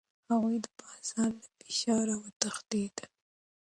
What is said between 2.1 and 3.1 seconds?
وتښتېدل.